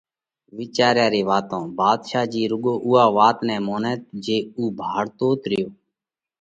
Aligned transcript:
وِيچاريا 0.57 1.07
ري 1.13 1.21
واتون 1.29 1.63
ڀاڌشا 1.77 2.21
جي 2.31 2.43
رُوڳو 2.51 2.73
اُوئا 2.85 3.05
وات 3.17 3.37
نئہ 3.47 3.57
مونئت 3.67 4.01
جي 4.23 4.37
اُو 4.55 4.63
ڀاۯتوت 4.79 5.41
ريو، 5.51 5.67